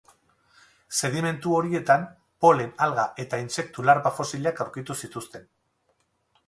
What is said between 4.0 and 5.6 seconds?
fosilak aurkitu zituzten.